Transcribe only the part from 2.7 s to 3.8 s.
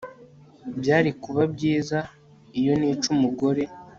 nica umugore